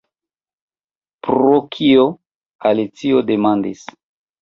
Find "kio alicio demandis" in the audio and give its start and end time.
1.77-3.89